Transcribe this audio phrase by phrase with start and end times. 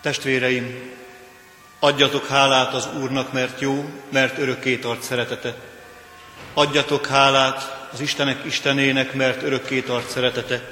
[0.00, 0.92] Testvéreim,
[1.78, 5.54] adjatok hálát az Úrnak, mert jó, mert örökké tart szeretete.
[6.54, 10.62] Adjatok hálát az Istenek Istenének, mert örökké tart szeretete.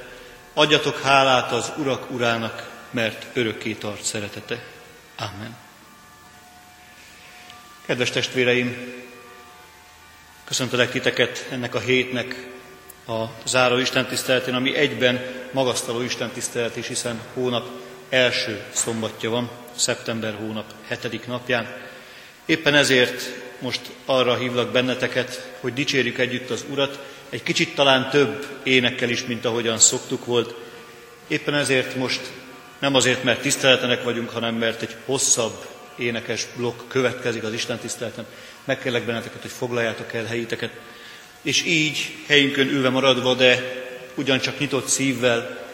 [0.55, 4.63] Adjatok hálát az Urak Urának, mert örökké tart szeretete.
[5.17, 5.57] Amen.
[7.87, 8.95] Kedves testvéreim,
[10.45, 12.47] köszöntelek titeket ennek a hétnek
[13.07, 15.21] a záró istentiszteletén, ami egyben
[15.53, 17.69] magasztaló istentisztelet is, hiszen hónap
[18.09, 21.77] első szombatja van, szeptember hónap hetedik napján.
[22.47, 23.23] Éppen ezért
[23.59, 26.99] most arra hívlak benneteket, hogy dicsérjük együtt az Urat,
[27.29, 30.55] egy kicsit talán több énekkel is, mint ahogyan szoktuk volt.
[31.27, 32.21] Éppen ezért most
[32.79, 38.27] nem azért, mert tiszteletenek vagyunk, hanem mert egy hosszabb énekes blokk következik az Isten tiszteleten.
[38.65, 40.71] Megkérlek benneteket, hogy foglaljátok el helyiteket,
[41.43, 43.63] és így helyünkön ülve maradva, de
[44.15, 45.68] ugyancsak nyitott szívvel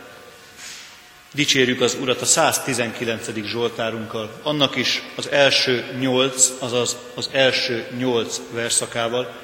[1.34, 3.30] dicsérjük az Urat a 119.
[3.45, 9.35] Zsoltárunkkal, annak is az első nyolc, azaz az első nyolc verszakával,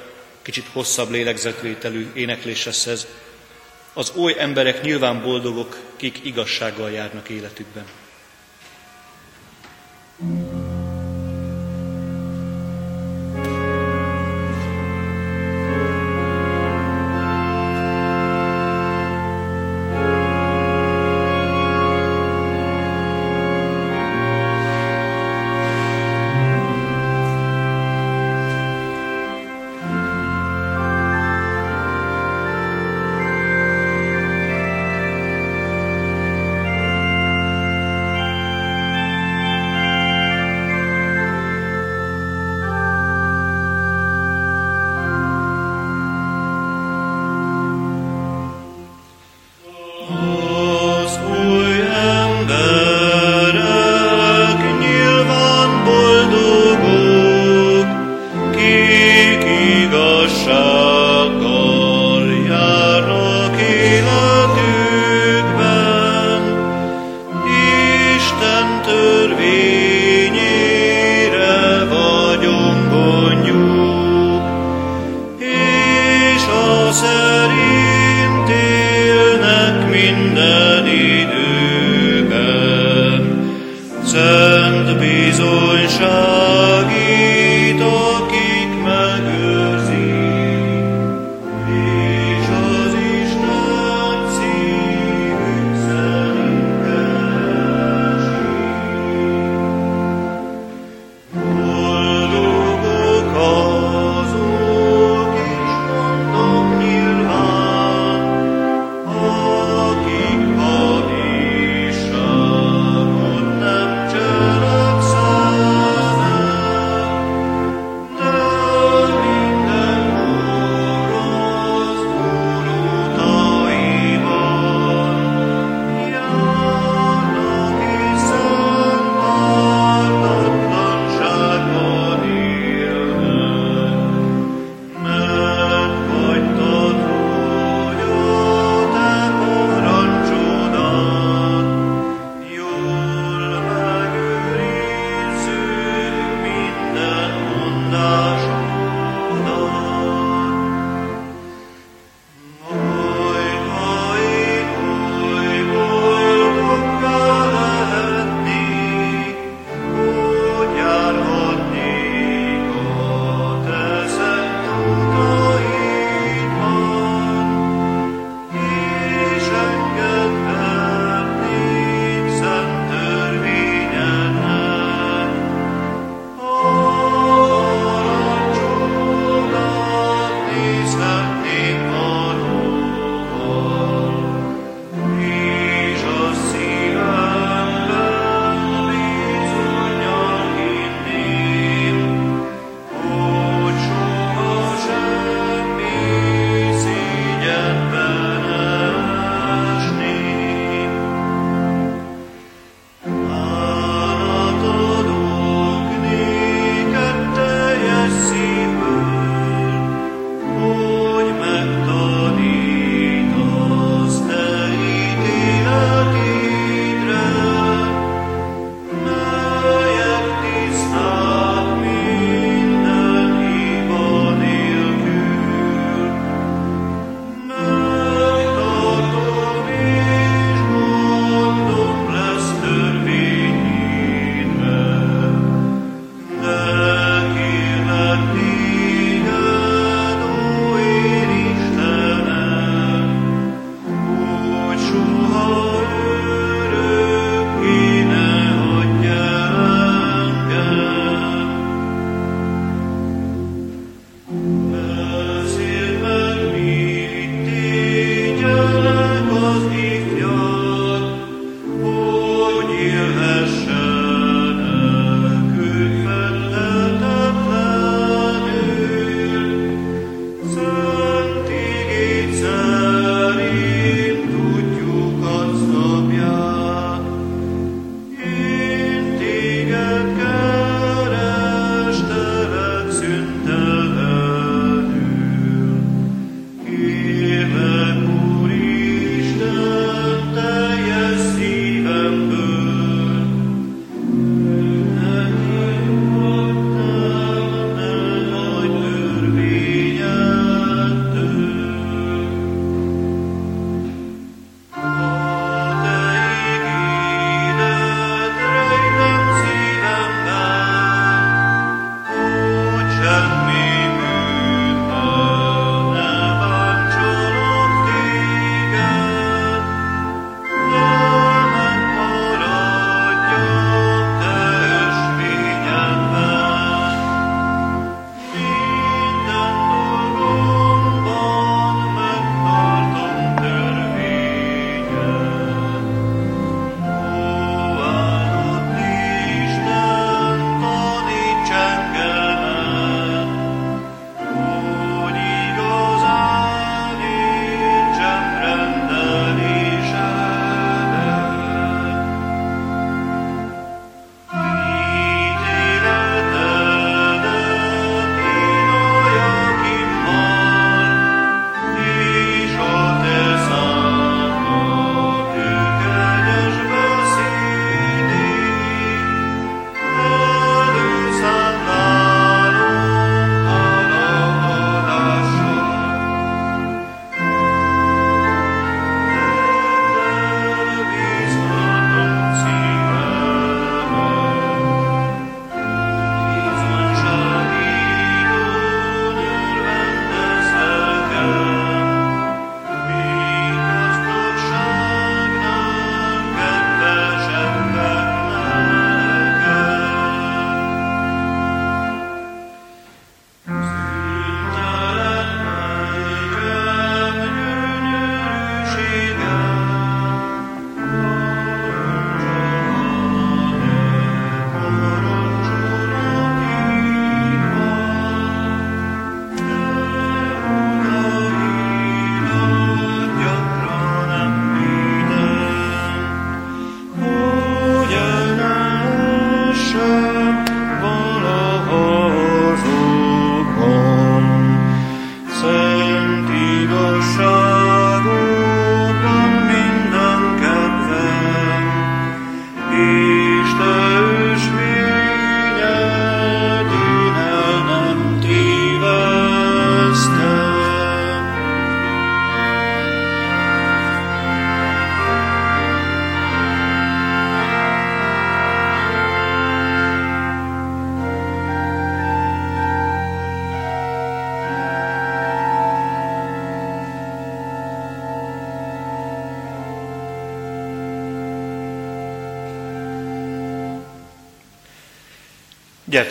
[0.41, 3.07] kicsit hosszabb lélegzetvételű éneklés lesz ez.
[3.93, 7.85] Az oly emberek nyilván boldogok, kik igazsággal járnak életükben.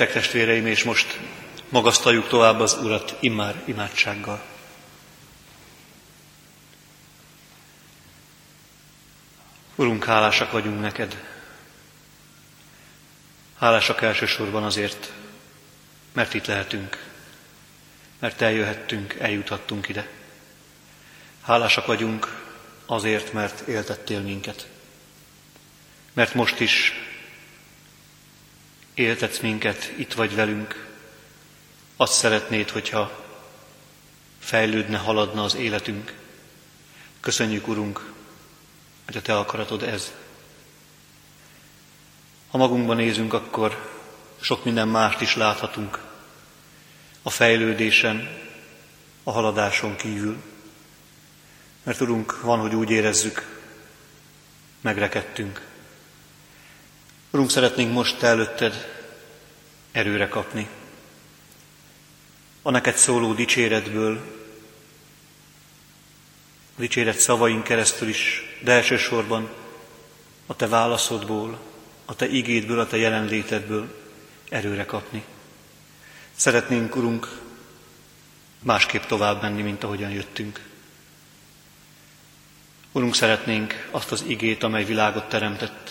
[0.01, 1.19] Gyertek testvéreim, és most
[1.69, 4.43] magasztaljuk tovább az Urat immár imádsággal.
[9.75, 11.25] Urunk, hálásak vagyunk neked.
[13.59, 15.13] Hálásak elsősorban azért,
[16.13, 17.07] mert itt lehetünk,
[18.19, 20.09] mert eljöhettünk, eljuthattunk ide.
[21.43, 22.43] Hálásak vagyunk
[22.87, 24.69] azért, mert éltettél minket.
[26.13, 26.93] Mert most is
[29.01, 30.89] éltetsz minket, itt vagy velünk.
[31.97, 33.25] Azt szeretnéd, hogyha
[34.39, 36.15] fejlődne, haladna az életünk.
[37.21, 38.13] Köszönjük, Urunk,
[39.05, 40.13] hogy a Te akaratod ez.
[42.51, 43.91] Ha magunkban nézünk, akkor
[44.41, 45.99] sok minden mást is láthatunk.
[47.23, 48.39] A fejlődésen,
[49.23, 50.43] a haladáson kívül.
[51.83, 53.61] Mert tudunk, van, hogy úgy érezzük,
[54.81, 55.70] megrekedtünk.
[57.33, 59.03] Urunk, szeretnénk most Te előtted
[59.93, 60.69] erőre kapni.
[62.63, 64.17] A neked szóló dicséretből,
[66.77, 69.49] a dicséret szavaink keresztül is, de elsősorban
[70.47, 71.59] a Te válaszodból,
[72.05, 74.01] a Te igédből, a Te jelenlétedből
[74.49, 75.25] erőre kapni.
[76.35, 77.41] Szeretnénk, Urunk,
[78.63, 80.61] másképp tovább menni, mint ahogyan jöttünk.
[82.93, 85.90] Urunk, szeretnénk azt az igét, amely világot teremtett,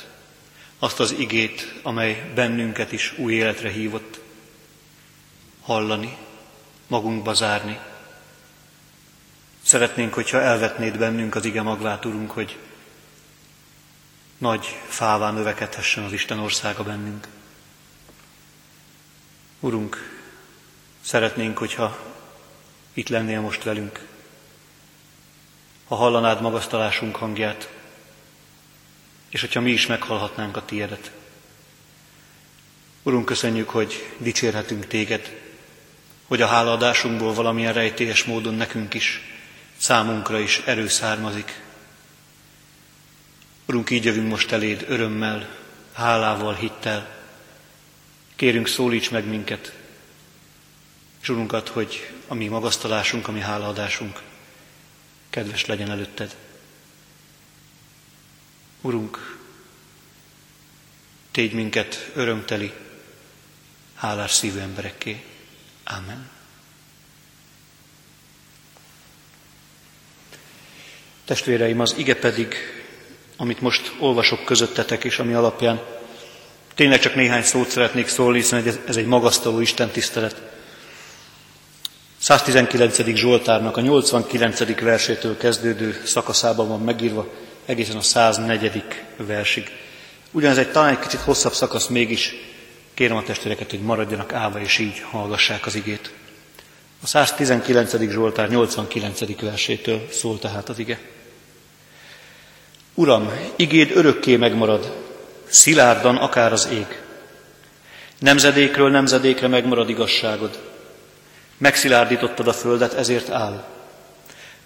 [0.80, 4.20] azt az igét, amely bennünket is új életre hívott,
[5.62, 6.18] hallani,
[6.88, 7.80] magunkba zárni.
[9.62, 12.58] Szeretnénk, hogyha elvetnéd bennünk az ige magvát, Urunk, hogy
[14.38, 17.28] nagy fává növekedhessen az Isten országa bennünk.
[19.60, 20.20] Urunk,
[21.02, 21.98] szeretnénk, hogyha
[22.94, 24.08] itt lennél most velünk,
[25.88, 27.79] ha hallanád magasztalásunk hangját,
[29.30, 31.12] és hogyha mi is meghallhatnánk a tiédet.
[33.04, 35.38] Urunk, köszönjük, hogy dicsérhetünk téged,
[36.28, 39.22] hogy a hálaadásunkból valamilyen rejtélyes módon nekünk is,
[39.78, 41.62] számunkra is erő származik.
[43.66, 45.56] Urunk, így jövünk most eléd örömmel,
[45.94, 47.18] hálával, hittel.
[48.36, 49.74] Kérünk, szólíts meg minket,
[51.22, 54.22] és Urunkat, hogy a mi magasztalásunk, a mi hálaadásunk
[55.30, 56.36] kedves legyen előtted.
[58.82, 59.38] Urunk,
[61.32, 62.74] tégy minket örömteli,
[63.96, 65.24] hálás szívű emberekké.
[65.84, 66.30] Amen.
[71.26, 72.56] Testvéreim, az ige pedig,
[73.38, 75.82] amit most olvasok közöttetek, és ami alapján
[76.76, 80.42] tényleg csak néhány szót szeretnék szólni, hiszen ez egy magasztaló Isten tisztelet.
[82.18, 83.16] 119.
[83.16, 84.80] Zsoltárnak a 89.
[84.82, 87.34] versétől kezdődő szakaszában van megírva,
[87.70, 88.84] egészen a 104.
[89.16, 89.72] versig.
[90.32, 92.36] Ugyanez egy talán egy kicsit hosszabb szakasz mégis,
[92.94, 96.14] kérem a testvéreket, hogy maradjanak állva, és így hallgassák az igét.
[97.04, 98.12] A 119.
[98.12, 99.42] Zsoltár 89.
[99.42, 101.00] versétől szól tehát az ige.
[102.94, 104.96] Uram, igéd örökké megmarad,
[105.48, 107.02] szilárdan akár az ég.
[108.20, 110.60] Nemzedékről nemzedékre megmarad igazságod.
[111.58, 113.79] Megszilárdítottad a földet, ezért áll.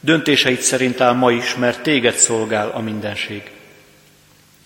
[0.03, 3.51] Döntéseid szerint áll ma is, mert téged szolgál a mindenség.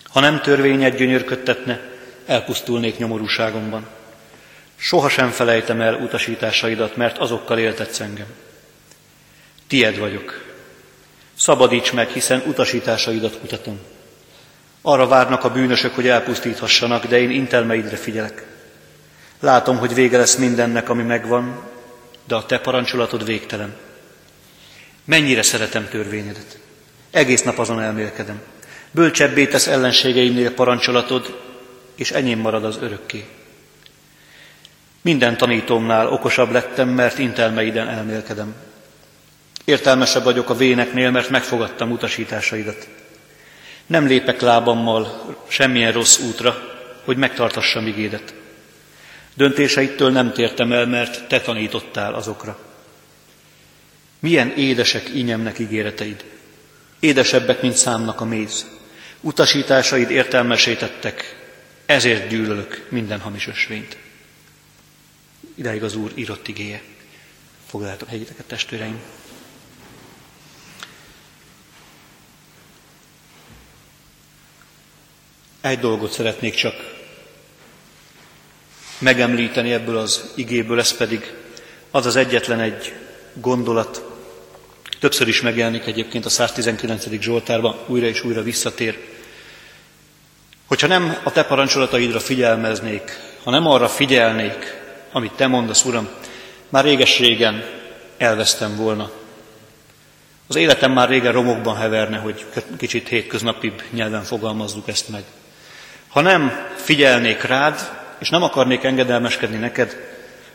[0.04, 1.80] Ha nem törvényed gyönyörködtetne,
[2.26, 3.86] elpusztulnék nyomorúságomban.
[4.76, 8.26] Soha sem felejtem el utasításaidat, mert azokkal éltetsz engem.
[9.66, 10.44] Tied vagyok.
[11.36, 13.78] Szabadíts meg, hiszen utasításaidat kutatom.
[14.82, 18.46] Arra várnak a bűnösök, hogy elpusztíthassanak, de én intelmeidre figyelek.
[19.40, 21.62] Látom, hogy vége lesz mindennek, ami megvan,
[22.26, 23.76] de a te parancsolatod végtelen.
[25.08, 26.58] Mennyire szeretem törvényedet.
[27.10, 28.40] Egész nap azon elmélkedem.
[28.90, 31.40] Bölcsebbé tesz ellenségeimnél parancsolatod,
[31.94, 33.24] és enyém marad az örökké.
[35.02, 38.54] Minden tanítómnál okosabb lettem, mert intelmeiden elmélkedem.
[39.64, 42.88] Értelmesebb vagyok a véneknél, mert megfogadtam utasításaidat.
[43.86, 46.58] Nem lépek lábammal semmilyen rossz útra,
[47.04, 48.34] hogy megtartassam igédet.
[49.34, 52.67] Döntéseittől nem tértem el, mert te tanítottál azokra.
[54.20, 56.24] Milyen édesek ínyemnek ígéreteid,
[57.00, 58.66] édesebbek, mint számnak a méz.
[59.20, 61.36] Utasításaid értelmesítettek,
[61.86, 63.96] ezért gyűlölök minden hamis ösvényt.
[65.54, 66.82] Idáig az Úr írott igéje.
[67.66, 69.00] Foglaljátok helyiteket, testvéreim.
[75.60, 76.74] Egy dolgot szeretnék csak
[78.98, 81.32] megemlíteni ebből az igéből, ez pedig
[81.90, 82.92] az az egyetlen egy
[83.32, 84.07] gondolat,
[84.98, 87.04] többször is megjelenik egyébként a 119.
[87.20, 88.98] Zsoltárban, újra és újra visszatér.
[90.66, 94.80] Hogyha nem a te parancsolataidra figyelmeznék, ha nem arra figyelnék,
[95.12, 96.08] amit te mondasz, Uram,
[96.68, 97.64] már réges-régen
[98.18, 99.10] elvesztem volna.
[100.46, 102.46] Az életem már régen romokban heverne, hogy
[102.78, 105.22] kicsit hétköznapibb nyelven fogalmazzuk ezt meg.
[106.08, 109.96] Ha nem figyelnék rád, és nem akarnék engedelmeskedni neked,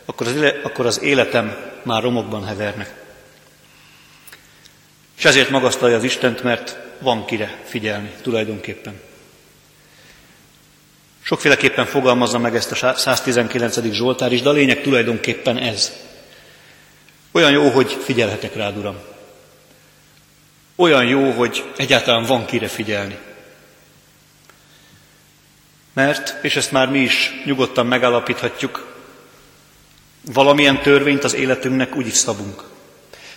[0.04, 3.03] akkor az, akkor az életem már romokban heverne.
[5.16, 9.00] És ezért magasztalja az Istent, mert van kire figyelni tulajdonképpen.
[11.22, 13.92] Sokféleképpen fogalmazza meg ezt a 119.
[13.92, 15.92] Zsoltár is, de a lényeg tulajdonképpen ez.
[17.32, 18.96] Olyan jó, hogy figyelhetek rád, Uram.
[20.76, 23.18] Olyan jó, hogy egyáltalán van kire figyelni.
[25.92, 28.94] Mert, és ezt már mi is nyugodtan megállapíthatjuk,
[30.32, 32.73] valamilyen törvényt az életünknek úgy is szabunk.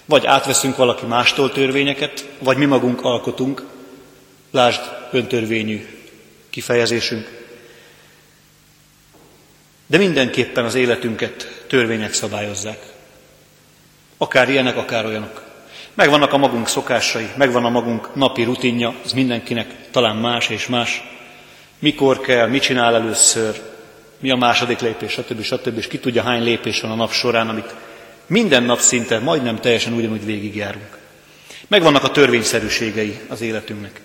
[0.07, 3.63] Vagy átveszünk valaki mástól törvényeket, vagy mi magunk alkotunk,
[4.51, 5.87] lásd öntörvényű
[6.49, 7.45] kifejezésünk.
[9.87, 12.79] De mindenképpen az életünket törvények szabályozzák.
[14.17, 15.41] Akár ilyenek, akár olyanok.
[15.93, 21.03] Megvannak a magunk szokásai, megvan a magunk napi rutinja, ez mindenkinek talán más és más.
[21.79, 23.61] Mikor kell, mit csinál először,
[24.19, 25.41] mi a második lépés, stb.
[25.41, 25.77] stb.
[25.77, 27.75] És ki tudja, hány lépés van a nap során, amit
[28.27, 30.97] minden nap szinte majdnem teljesen ugyanúgy végigjárunk.
[31.67, 34.01] Megvannak a törvényszerűségei az életünknek.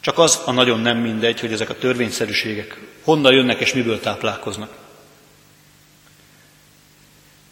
[0.00, 4.76] Csak az a nagyon nem mindegy, hogy ezek a törvényszerűségek honnan jönnek és miből táplálkoznak.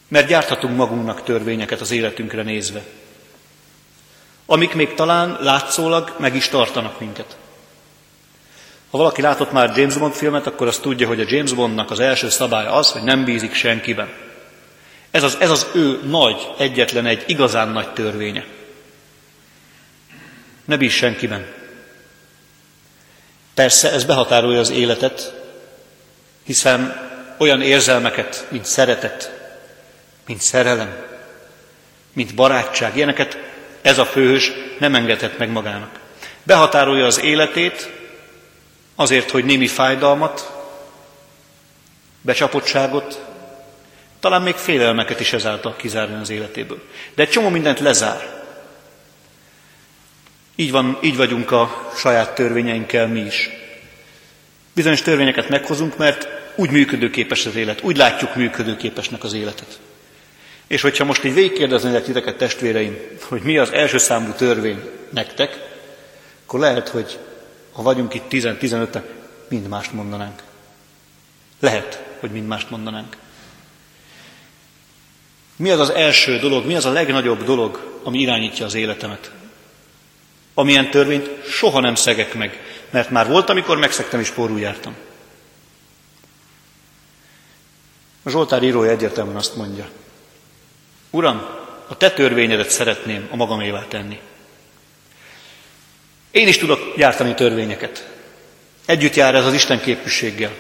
[0.08, 2.82] Mert gyárthatunk magunknak törvényeket az életünkre nézve,
[4.46, 7.36] amik még talán látszólag meg is tartanak minket.
[8.90, 12.00] Ha valaki látott már James Bond filmet, akkor azt tudja, hogy a James Bondnak az
[12.00, 14.08] első szabálya az, hogy nem bízik senkiben.
[15.10, 18.44] Ez az, ez az ő nagy, egyetlen egy igazán nagy törvénye.
[20.64, 21.46] Ne bíz senkiben.
[23.54, 25.34] Persze ez behatárolja az életet,
[26.44, 29.32] hiszen olyan érzelmeket, mint szeretet,
[30.26, 31.06] mint szerelem,
[32.12, 33.38] mint barátság, ilyeneket
[33.82, 35.98] ez a főhős nem engedhet meg magának.
[36.42, 37.97] Behatárolja az életét,
[39.00, 40.52] azért, hogy némi fájdalmat,
[42.20, 43.24] becsapottságot,
[44.20, 46.82] talán még félelmeket is ezáltal kizárni az életéből.
[47.14, 48.44] De egy csomó mindent lezár.
[50.56, 53.50] Így, van, így vagyunk a saját törvényeinkkel mi is.
[54.74, 59.78] Bizonyos törvényeket meghozunk, mert úgy működőképes az élet, úgy látjuk működőképesnek az életet.
[60.66, 65.58] És hogyha most így végigkérdeznének titeket testvéreim, hogy mi az első számú törvény nektek,
[66.44, 67.18] akkor lehet, hogy
[67.78, 69.02] ha vagyunk itt 10-15-en,
[69.48, 70.42] mind mást mondanánk.
[71.60, 73.16] Lehet, hogy mind mást mondanánk.
[75.56, 79.30] Mi az az első dolog, mi az a legnagyobb dolog, ami irányítja az életemet?
[80.54, 84.94] Amilyen törvényt soha nem szegek meg, mert már volt, amikor megszegtem és porul jártam.
[88.22, 89.88] A Zsoltár írója egyértelműen azt mondja,
[91.10, 91.46] Uram,
[91.88, 94.20] a te törvényedet szeretném a magamévá tenni.
[96.30, 98.08] Én is tudok gyártani törvényeket.
[98.86, 100.52] Együtt jár ez az Isten képviséggel.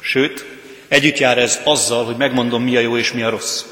[0.00, 0.44] Sőt,
[0.88, 3.64] együtt jár ez azzal, hogy megmondom, mi a jó és mi a rossz.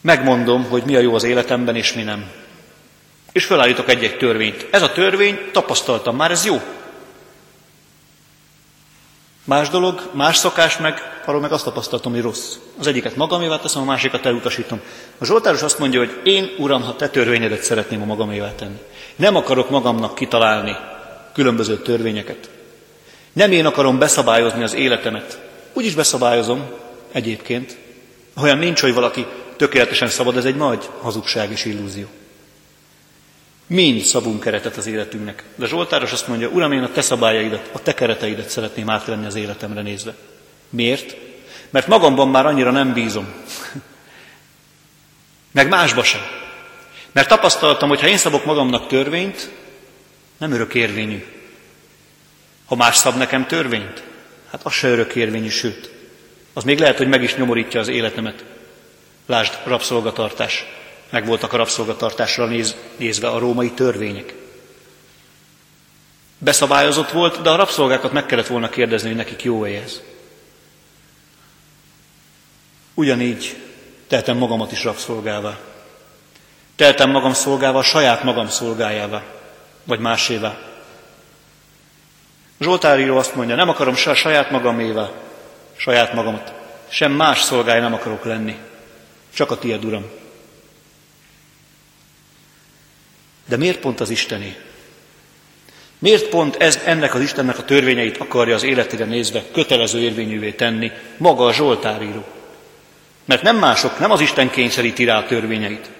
[0.00, 2.30] Megmondom, hogy mi a jó az életemben és mi nem.
[3.32, 4.66] És felállítok egy-egy törvényt.
[4.70, 6.62] Ez a törvény, tapasztaltam már, ez jó.
[9.44, 12.56] Más dolog, más szokás meg, arról meg azt tapasztaltam, hogy rossz.
[12.78, 14.80] Az egyiket magamévá teszem, a másikat elutasítom.
[15.18, 18.78] A Zsoltáros azt mondja, hogy én, Uram, ha te törvényedet szeretném a magamévá tenni.
[19.16, 20.76] Nem akarok magamnak kitalálni
[21.32, 22.50] különböző törvényeket.
[23.32, 25.40] Nem én akarom beszabályozni az életemet.
[25.72, 26.70] Úgy is beszabályozom
[27.12, 27.76] egyébként.
[28.42, 29.26] Olyan nincs, hogy valaki
[29.56, 32.06] tökéletesen szabad, ez egy nagy hazugság és illúzió.
[33.66, 35.44] Mind szabunk keretet az életünknek.
[35.54, 39.34] De Zsoltáros azt mondja, Uram, én a te szabályaidat, a te kereteidet szeretném átvenni az
[39.34, 40.14] életemre nézve.
[40.70, 41.16] Miért?
[41.70, 43.34] Mert magamban már annyira nem bízom.
[45.52, 46.20] Meg másba sem.
[47.12, 49.50] Mert tapasztaltam, hogy ha én szabok magamnak törvényt,
[50.38, 51.24] nem örök érvényű.
[52.64, 54.02] Ha más szab nekem törvényt,
[54.50, 55.90] hát az se örök érvényű, sőt,
[56.52, 58.44] az még lehet, hogy meg is nyomorítja az életemet.
[59.26, 60.64] Lásd, rabszolgatartás.
[61.10, 64.34] Meg voltak a rabszolgatartásra néz, nézve a római törvények.
[66.38, 70.00] Beszabályozott volt, de a rabszolgákat meg kellett volna kérdezni, hogy nekik jó ez.
[72.94, 73.56] Ugyanígy
[74.06, 75.58] teltem magamat is rabszolgává.
[76.76, 79.22] Teltem magam szolgával saját magam szolgájává,
[79.84, 80.58] vagy másévá.
[82.58, 85.10] Zsoltáríró azt mondja, nem akarom se saját magamévá,
[85.76, 86.52] saját magamat,
[86.88, 88.56] sem más szolgája nem akarok lenni,
[89.34, 90.10] csak a tiéd, Uram.
[93.48, 94.56] De miért pont az Istené?
[95.98, 100.90] Miért pont ez ennek az Istennek a törvényeit akarja az életére nézve kötelező érvényűvé tenni
[101.16, 102.24] maga a Zsoltáríró?
[103.24, 105.90] Mert nem mások, nem az Isten kényszeríti rá a törvényeit.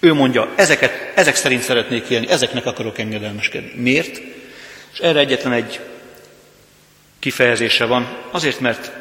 [0.00, 3.72] Ő mondja, ezeket, ezek szerint szeretnék élni, ezeknek akarok engedelmeskedni.
[3.74, 4.20] Miért?
[4.92, 5.80] És erre egyetlen egy
[7.18, 8.92] kifejezése van, azért, mert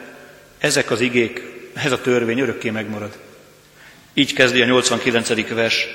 [0.57, 1.41] ezek az igék,
[1.73, 3.17] ez a törvény örökké megmarad.
[4.13, 5.53] Így kezdi a 89.
[5.53, 5.87] vers.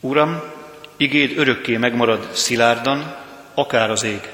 [0.00, 0.42] Uram,
[0.96, 3.16] igéd örökké megmarad szilárdan,
[3.54, 4.32] akár az ég.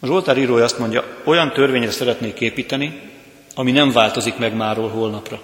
[0.00, 3.00] A Zsoltár írója azt mondja, olyan törvényre szeretnék építeni,
[3.54, 5.42] ami nem változik meg máról holnapra.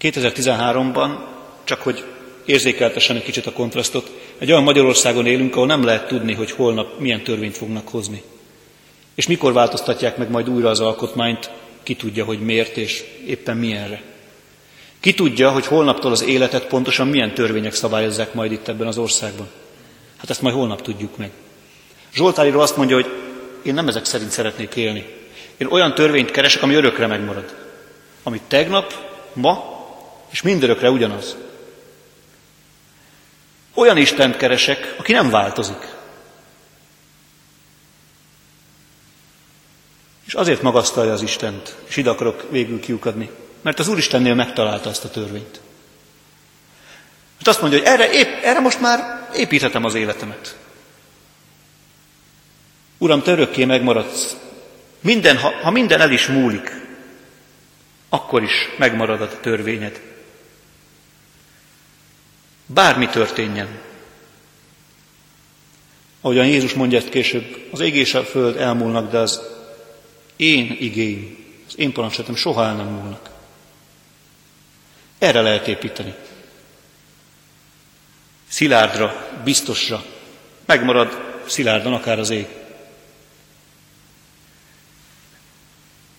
[0.00, 1.10] 2013-ban,
[1.64, 2.04] csak hogy
[2.44, 6.98] érzékeltessen egy kicsit a kontrasztot, egy olyan Magyarországon élünk, ahol nem lehet tudni, hogy holnap
[6.98, 8.22] milyen törvényt fognak hozni.
[9.14, 11.50] És mikor változtatják meg majd újra az alkotmányt,
[11.82, 14.11] ki tudja, hogy miért és éppen milyenre.
[15.02, 19.48] Ki tudja, hogy holnaptól az életet pontosan milyen törvények szabályozzák majd itt ebben az országban.
[20.16, 21.30] Hát ezt majd holnap tudjuk meg.
[22.14, 23.12] Zsoltáríró azt mondja, hogy
[23.62, 25.06] én nem ezek szerint szeretnék élni.
[25.56, 27.56] Én olyan törvényt keresek, ami örökre megmarad.
[28.22, 28.94] Ami tegnap,
[29.32, 29.80] ma
[30.30, 31.36] és mindörökre ugyanaz.
[33.74, 35.88] Olyan Istent keresek, aki nem változik.
[40.26, 43.30] És azért magasztalja az Istent, és ide akarok végül kiukadni,
[43.62, 45.60] mert az Úristennél megtalálta azt a törvényt.
[47.40, 50.56] És azt mondja, hogy erre, épp, erre most már építhetem az életemet.
[52.98, 54.36] Uram, te örökké megmaradsz.
[55.00, 56.80] Minden, ha, ha minden el is múlik,
[58.08, 60.00] akkor is megmarad a törvényed.
[62.66, 63.68] Bármi történjen.
[66.20, 69.40] Ahogyan Jézus mondja ezt később, az ég és a föld elmúlnak, de az
[70.36, 73.30] én igéim, az én parancsolatom soha el nem múlnak.
[75.22, 76.14] Erre lehet építeni.
[78.48, 80.04] Szilárdra, biztosra.
[80.64, 82.46] Megmarad szilárdan akár az ég.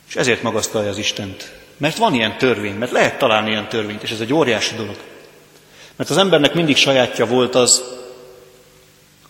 [0.08, 1.52] És ezért magasztalja az Istent.
[1.78, 4.98] Mert van ilyen törvény, mert lehet találni ilyen törvényt, és ez egy óriási dolog.
[5.96, 7.84] Mert az embernek mindig sajátja volt az,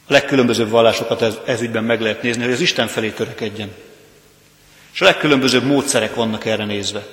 [0.08, 3.72] a legkülönbözőbb vallásokat ez, ez ügyben meg lehet nézni, hogy az Isten felé törekedjen.
[4.94, 7.06] És a legkülönbözőbb módszerek vannak erre nézve.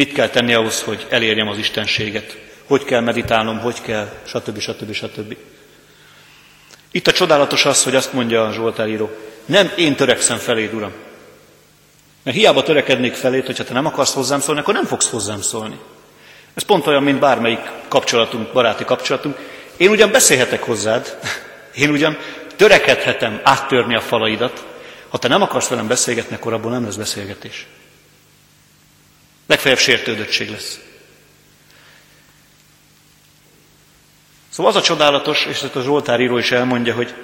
[0.00, 2.38] Mit kell tenni ahhoz, hogy elérjem az Istenséget?
[2.66, 4.58] Hogy kell meditálnom, hogy kell, stb.
[4.58, 4.92] stb.
[4.92, 5.36] stb.
[6.90, 9.10] Itt a csodálatos az, hogy azt mondja a Zsoltáríró,
[9.44, 10.92] nem én törekszem feléd, Uram.
[12.22, 15.78] Mert hiába törekednék felét, hogyha te nem akarsz hozzám szólni, akkor nem fogsz hozzám szólni.
[16.54, 19.38] Ez pont olyan, mint bármelyik kapcsolatunk, baráti kapcsolatunk.
[19.76, 21.18] Én ugyan beszélhetek hozzád,
[21.82, 22.18] én ugyan
[22.56, 24.64] törekedhetem áttörni a falaidat,
[25.08, 27.66] ha te nem akarsz velem beszélgetni, akkor abból nem lesz beszélgetés.
[29.50, 30.80] Legfeljebb sértődöttség lesz.
[34.48, 37.14] Szóval az a csodálatos, és ezt a Zsoltár író is elmondja, hogy,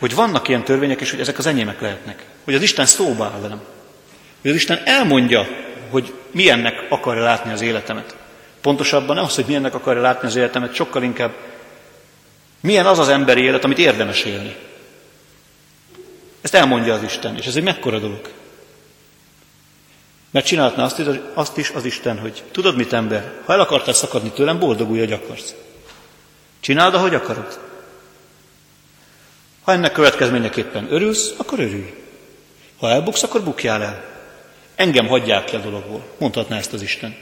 [0.00, 2.24] hogy vannak ilyen törvények, és hogy ezek az enyémek lehetnek.
[2.44, 3.62] Hogy az Isten szóba áll velem.
[4.40, 5.48] Hogy az Isten elmondja,
[5.90, 8.16] hogy milyennek akarja látni az életemet.
[8.60, 11.34] Pontosabban nem az, hogy milyennek akarja látni az életemet, sokkal inkább
[12.60, 14.56] milyen az az emberi élet, amit érdemes élni.
[16.40, 18.30] Ezt elmondja az Isten, és ez egy mekkora dolog.
[20.34, 21.02] Mert csinálhatná azt,
[21.34, 25.12] azt is az Isten, hogy tudod mit ember, ha el akartál szakadni tőlem, boldogulj, hogy
[25.12, 25.54] akarsz.
[26.60, 27.58] Csináld, ahogy akarod.
[29.62, 31.94] Ha ennek következményeképpen örülsz, akkor örülj.
[32.78, 34.04] Ha elbuksz, akkor bukjál el.
[34.74, 37.16] Engem hagyják ki a dologból, mondhatná ezt az Isten.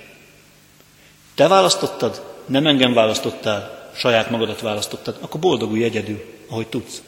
[1.34, 7.02] Te választottad, nem engem választottál, saját magadat választottad, akkor boldogulj egyedül, ahogy tudsz.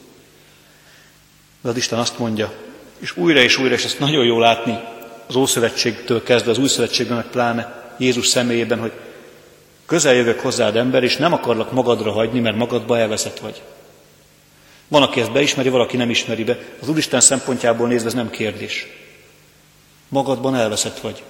[1.60, 2.52] De az Isten azt mondja,
[2.98, 4.78] és újra és újra, és ezt nagyon jó látni
[5.26, 8.92] az Ószövetségtől kezdve, az Új Szövetségben, meg pláne Jézus személyében, hogy
[9.87, 13.62] közel jövök hozzád ember, és nem akarlak magadra hagyni, mert magadba elveszett vagy.
[14.88, 16.58] Van, aki ezt beismeri, valaki nem ismeri be.
[16.80, 18.87] Az Úristen szempontjából nézve ez nem kérdés.
[20.08, 21.22] Magadban elveszett vagy.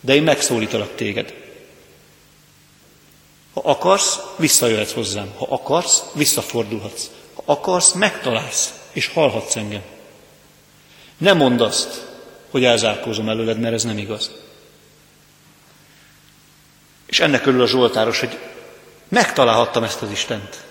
[0.00, 1.34] De én megszólítalak téged.
[3.54, 5.32] Ha akarsz, visszajöhetsz hozzám.
[5.38, 7.10] Ha akarsz, visszafordulhatsz.
[7.34, 9.82] Ha akarsz, megtalálsz, és hallhatsz engem.
[11.18, 12.06] Nem mondd azt,
[12.50, 14.30] hogy elzárkózom előled, mert ez nem igaz.
[17.06, 18.38] És ennek örül a Zsoltáros, hogy
[19.08, 20.64] megtalálhattam ezt az Istent.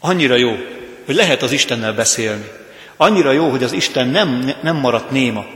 [0.00, 0.56] Annyira jó,
[1.04, 2.50] hogy lehet az Istennel beszélni.
[2.96, 5.46] Annyira jó, hogy az Isten nem, nem maradt néma.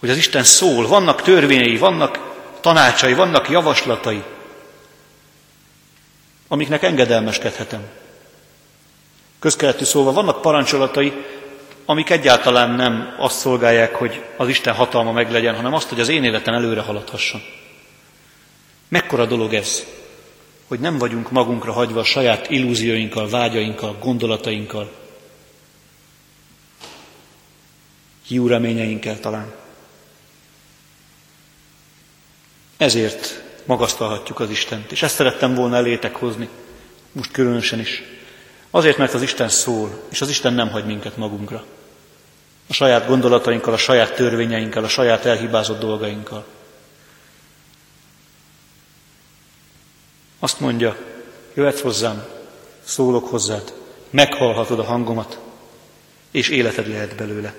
[0.00, 4.22] Hogy az Isten szól, vannak törvényei, vannak tanácsai, vannak javaslatai,
[6.48, 7.82] amiknek engedelmeskedhetem.
[9.38, 11.12] Közkeletű szóval vannak parancsolatai,
[11.84, 16.24] amik egyáltalán nem azt szolgálják, hogy az Isten hatalma meglegyen, hanem azt, hogy az én
[16.24, 17.40] életem előre haladhasson.
[18.88, 19.84] Mekkora dolog ez,
[20.68, 24.92] hogy nem vagyunk magunkra hagyva a saját illúzióinkkal, vágyainkkal, gondolatainkkal,
[28.26, 29.52] hiú reményeinkkel talán.
[32.76, 36.48] Ezért magasztalhatjuk az Istent, és ezt szerettem volna elétek hozni,
[37.12, 38.02] most különösen is.
[38.74, 41.64] Azért, mert az Isten szól, és az Isten nem hagy minket magunkra.
[42.68, 46.44] A saját gondolatainkkal, a saját törvényeinkkel, a saját elhibázott dolgainkkal.
[50.38, 50.96] Azt mondja,
[51.54, 52.26] jöhetsz hozzám,
[52.84, 53.72] szólok hozzád,
[54.10, 55.38] meghallhatod a hangomat,
[56.30, 57.54] és életed lehet belőle.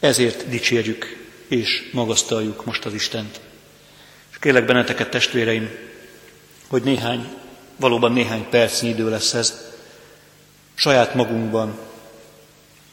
[0.00, 3.40] Ezért dicsérjük és magasztaljuk most az Istent.
[4.30, 5.70] És kérlek benneteket, testvéreim,
[6.68, 7.28] hogy néhány,
[7.76, 9.69] valóban néhány percnyi idő lesz ez,
[10.80, 11.78] saját magunkban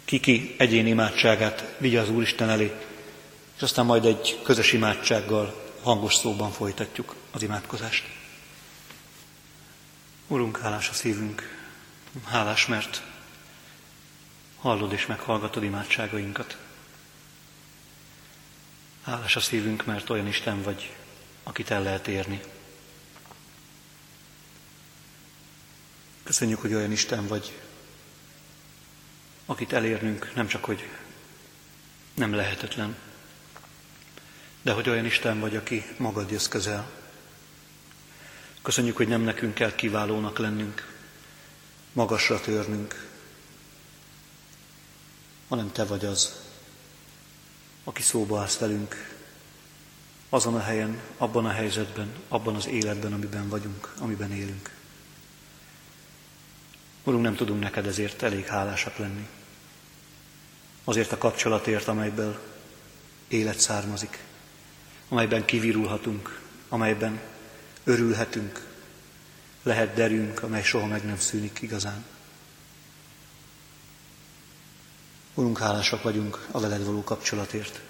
[0.06, 2.76] kiki egyén imádságát vigye az Úristen elé,
[3.56, 8.06] és aztán majd egy közös imádsággal, hangos szóban folytatjuk az imádkozást.
[10.28, 11.68] Urunk, hálás a szívünk,
[12.26, 13.04] hálás, mert
[14.60, 16.58] hallod és meghallgatod imádságainkat.
[19.04, 20.96] Hálás a szívünk, mert olyan Isten vagy,
[21.44, 22.42] akit el lehet érni.
[26.24, 27.54] Köszönjük, hogy olyan Isten vagy,
[29.50, 30.90] akit elérnünk nem csak, hogy
[32.14, 32.96] nem lehetetlen,
[34.62, 36.90] de hogy olyan Isten vagy, aki magad jössz közel.
[38.62, 40.96] Köszönjük, hogy nem nekünk kell kiválónak lennünk,
[41.94, 43.08] magasra törnünk,
[45.48, 46.42] hanem Te vagy az,
[47.84, 49.16] aki szóba állsz velünk,
[50.30, 54.76] azon a helyen, abban a helyzetben, abban az életben, amiben vagyunk, amiben élünk.
[57.04, 59.28] Urunk, nem tudunk neked ezért elég hálásak lenni.
[60.88, 62.40] Azért a kapcsolatért, amelyből
[63.28, 64.20] élet származik,
[65.10, 67.20] amelyben kivirulhatunk, amelyben
[67.84, 68.68] örülhetünk,
[69.64, 72.06] lehet derünk, amely soha meg nem szűnik igazán.
[75.34, 77.82] Urunk, hálásak vagyunk a veled való kapcsolatért.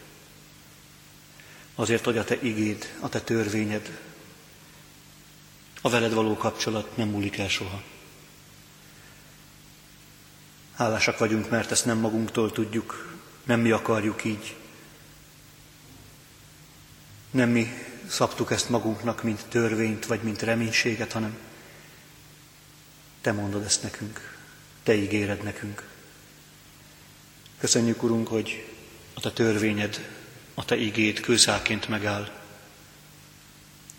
[1.75, 3.99] Azért, hogy a te igéd, a te törvényed,
[5.81, 7.83] a veled való kapcsolat nem múlik el soha.
[10.77, 14.55] Hálásak vagyunk, mert ezt nem magunktól tudjuk, nem mi akarjuk így.
[17.31, 17.67] Nem mi
[18.07, 21.37] szabtuk ezt magunknak, mint törvényt, vagy mint reménységet, hanem
[23.21, 24.37] Te mondod ezt nekünk,
[24.83, 25.87] Te ígéred nekünk.
[27.59, 28.73] Köszönjük, Urunk, hogy
[29.13, 30.09] a Te törvényed,
[30.53, 32.29] a Te igét kőszáként megáll,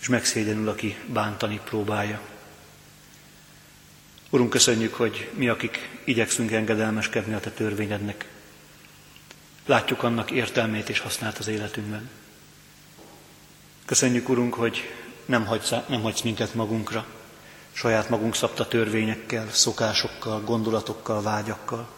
[0.01, 2.38] és megszégyenül, aki bántani próbálja.
[4.31, 8.29] Urunk, köszönjük, hogy mi, akik igyekszünk engedelmeskedni a Te törvényednek,
[9.67, 12.11] látjuk annak értelmét és hasznát az életünkben.
[13.85, 14.93] Köszönjük, Urunk, hogy
[15.27, 17.07] nem hagysz, nem hagysz minket magunkra,
[17.73, 21.89] saját magunk szabta törvényekkel, szokásokkal, gondolatokkal, vágyakkal.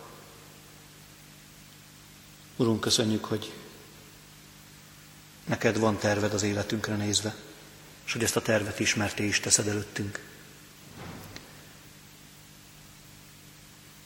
[2.56, 3.52] Urunk, köszönjük, hogy
[5.44, 7.34] neked van terved az életünkre nézve,
[8.06, 10.29] és hogy ezt a tervet ismerté is teszed előttünk.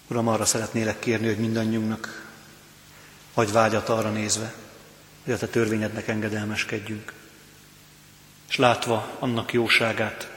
[0.08, 2.32] Uram, arra szeretnélek kérni, hogy mindannyiunknak
[3.34, 4.54] hagy vágyat arra nézve,
[5.24, 7.12] hogy a te törvényednek engedelmeskedjünk.
[8.48, 10.30] És látva annak jóságát,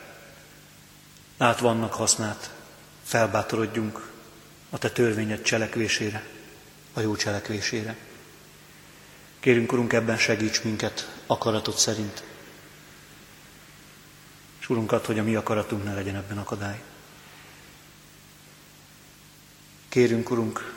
[1.37, 2.53] látva annak hasznát,
[3.03, 4.11] felbátorodjunk
[4.69, 6.27] a te törvényed cselekvésére,
[6.93, 7.95] a jó cselekvésére.
[9.39, 12.23] Kérünk, Urunk, ebben segíts minket akaratod szerint.
[14.59, 16.81] És Urunkat, hogy a mi akaratunk ne legyen ebben akadály.
[19.89, 20.73] Kérünk, Urunk,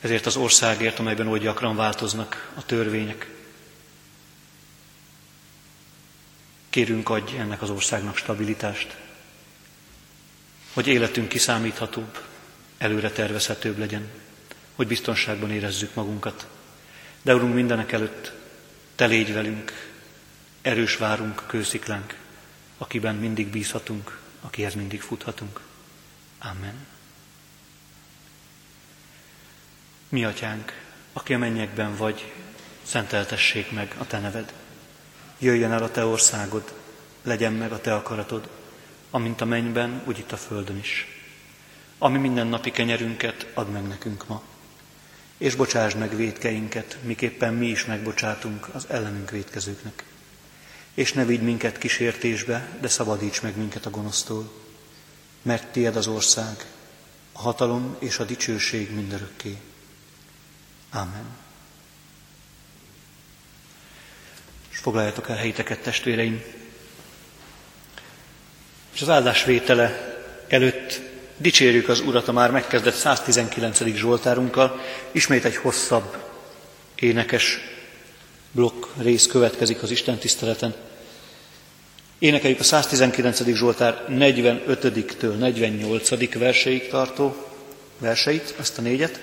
[0.00, 3.30] ezért az országért, amelyben oly gyakran változnak a törvények.
[6.70, 8.96] Kérünk, adj ennek az országnak stabilitást,
[10.72, 12.22] hogy életünk kiszámíthatóbb,
[12.78, 14.10] előre tervezhetőbb legyen,
[14.74, 16.46] hogy biztonságban érezzük magunkat.
[17.22, 18.32] De Urunk, mindenek előtt
[18.94, 19.72] Te légy velünk,
[20.62, 22.18] erős várunk, kősziklánk,
[22.78, 25.60] akiben mindig bízhatunk, akihez mindig futhatunk.
[26.50, 26.86] Amen.
[30.08, 30.72] Mi atyánk,
[31.12, 32.32] aki a mennyekben vagy,
[32.82, 34.52] szenteltessék meg a te neved.
[35.38, 36.74] Jöjjön el a te országod,
[37.22, 38.48] legyen meg a te akaratod,
[39.10, 41.06] amint a mennyben, úgy itt a földön is.
[41.98, 44.42] Ami minden napi kenyerünket add meg nekünk ma,
[45.38, 50.04] és bocsásd meg védkeinket, miképpen mi is megbocsátunk az ellenünk védkezőknek.
[50.94, 54.63] És ne vigy minket kísértésbe, de szabadíts meg minket a gonosztól,
[55.44, 56.66] mert tied az ország,
[57.32, 59.56] a hatalom és a dicsőség mindörökké.
[60.90, 61.26] Amen.
[64.70, 66.42] És Foglaljátok el helyiteket, testvéreim.
[68.92, 70.16] És az áldásvétele
[70.48, 71.00] előtt
[71.36, 73.84] dicsérjük az Urat a már megkezdett 119.
[73.84, 74.80] Zsoltárunkkal.
[75.12, 76.16] Ismét egy hosszabb
[76.94, 77.58] énekes
[78.50, 80.74] blokk rész következik az Isten tiszteleten.
[82.18, 83.44] Énekeljük a 119.
[83.54, 86.38] Zsoltár 45-től 48.
[86.38, 87.36] verseig tartó
[87.98, 89.20] verseit, ezt a négyet,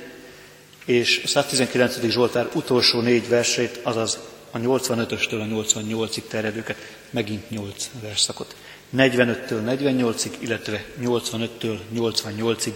[0.86, 2.10] és a 119.
[2.10, 4.20] Zsoltár utolsó négy versét, azaz
[4.52, 6.78] a 85-östől a 88-ig terjedőket,
[7.10, 8.56] megint 8 verszakot.
[8.98, 12.76] 45-től 48-ig, illetve 85-től 88-ig.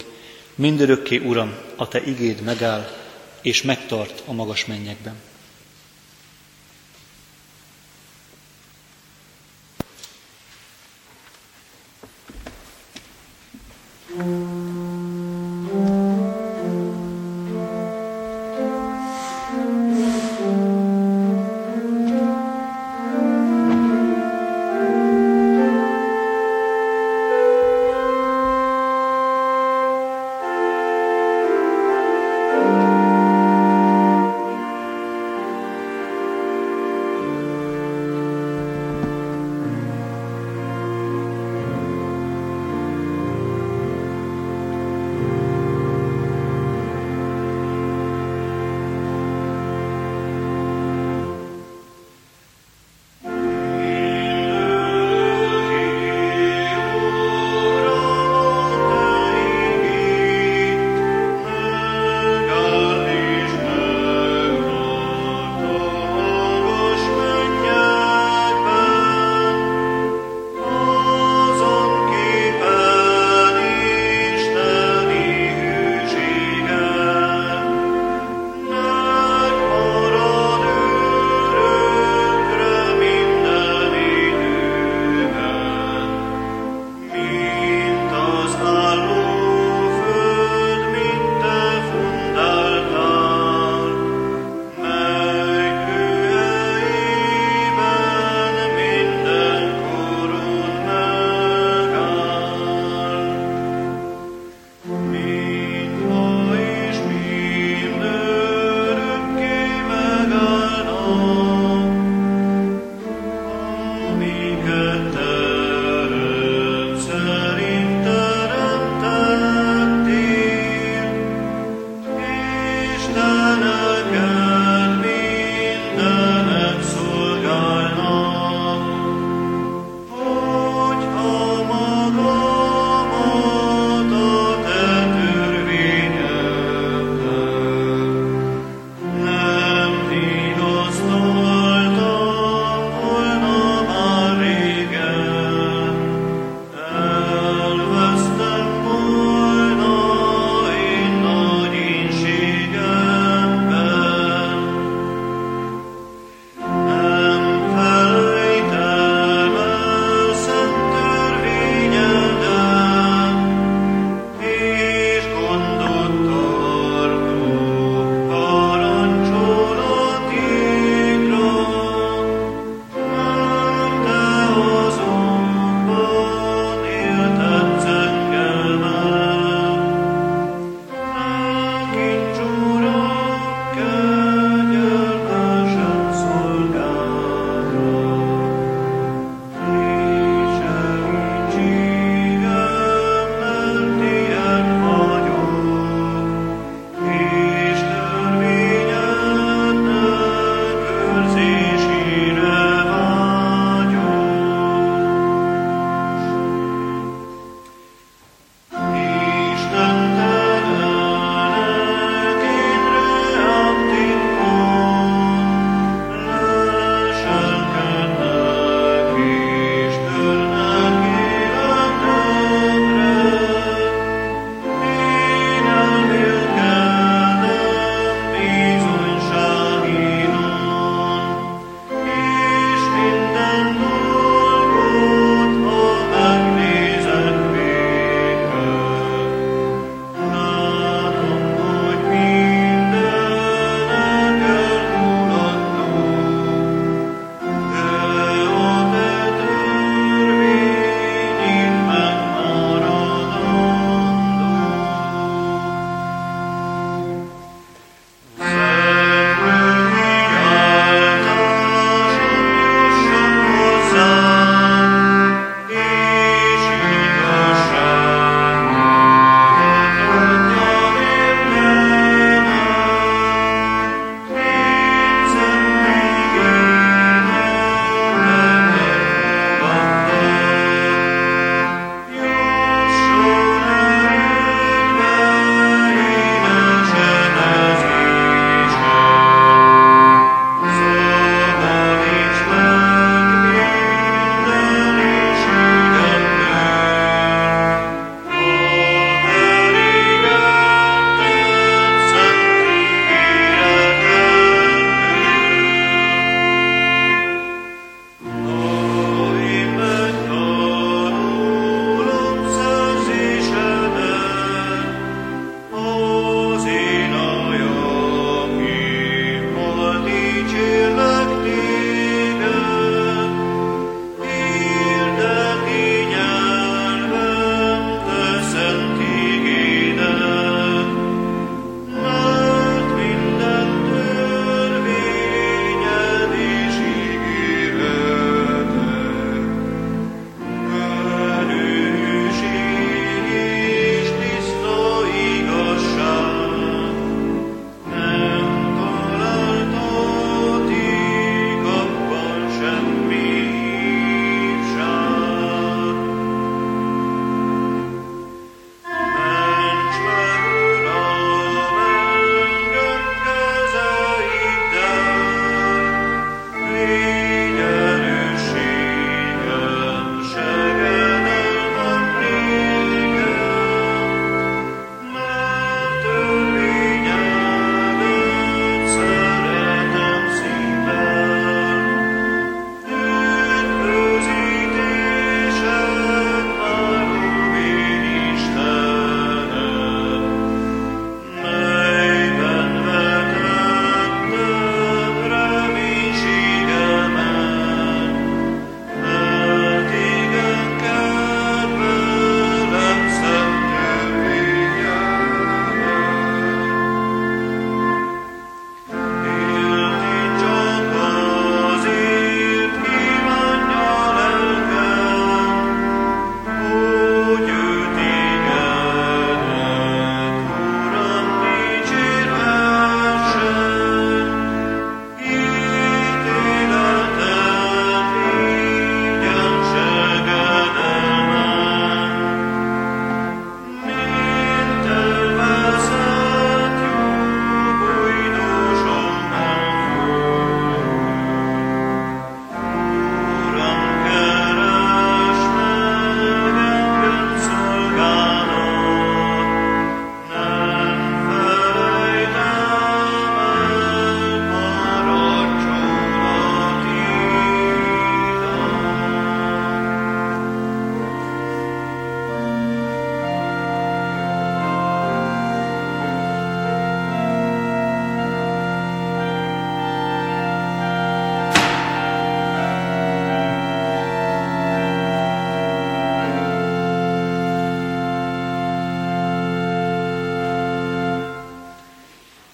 [0.56, 2.92] Mindörökké, Uram, a Te igéd megáll,
[3.42, 5.16] és megtart a magas mennyekben.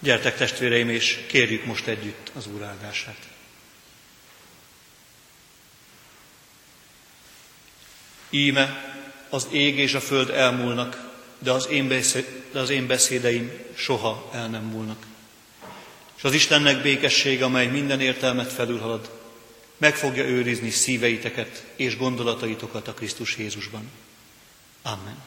[0.04, 3.28] Gyertek testvéreim, és kérjük most együtt az Úr áldását.
[8.30, 8.96] Íme
[9.30, 14.30] az ég és a föld elmúlnak, de az én, beszéd, de az én beszédeim soha
[14.34, 15.06] el nem múlnak.
[16.18, 19.20] És az Istennek békessége, amely minden értelmet felülhalad,
[19.78, 23.92] meg fogja őrizni szíveiteket és gondolataitokat a Krisztus Jézusban.
[24.82, 25.24] Amen.